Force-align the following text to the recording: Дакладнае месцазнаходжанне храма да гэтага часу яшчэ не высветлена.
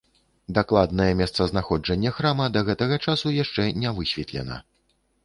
Дакладнае 0.57 1.09
месцазнаходжанне 1.19 2.13
храма 2.19 2.47
да 2.55 2.63
гэтага 2.71 2.97
часу 3.05 3.35
яшчэ 3.43 3.67
не 3.83 3.93
высветлена. 3.99 4.57